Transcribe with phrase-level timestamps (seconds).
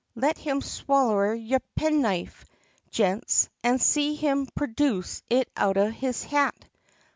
[0.15, 2.43] Let him swaller your penknife,
[2.89, 6.55] gents, and see him projuce it outa his hat.